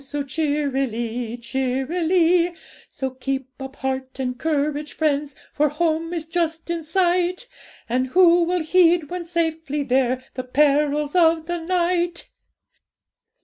so 0.03 0.23
cheerily, 0.23 1.37
cheerily; 1.37 2.55
So 2.89 3.11
keep 3.11 3.49
up 3.61 3.75
heart 3.75 4.19
and 4.19 4.35
courage, 4.35 4.93
friends! 4.93 5.35
For 5.53 5.69
home 5.69 6.11
is 6.11 6.25
just 6.25 6.71
in 6.71 6.83
sight; 6.83 7.47
And 7.87 8.07
who 8.07 8.41
will 8.45 8.63
heed, 8.63 9.11
when 9.11 9.25
safely 9.25 9.83
there, 9.83 10.23
The 10.33 10.43
perils 10.43 11.13
of 11.13 11.45
the 11.45 11.59
night? 11.63 12.31